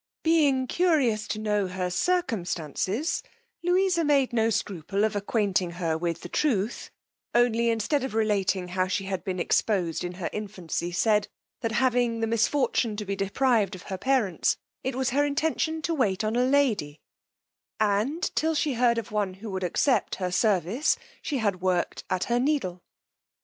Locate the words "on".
16.23-16.35